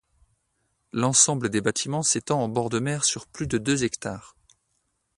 [0.93, 4.35] L'ensemble des bâtiments s'étend en bord de mer sur plus de deux hectares.